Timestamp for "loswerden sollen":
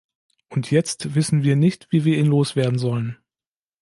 2.25-3.17